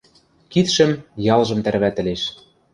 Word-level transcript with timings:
Кидшӹм, 0.51 0.91
ялжым 1.35 1.59
тӓрвӓтӹлеш. 1.63 2.21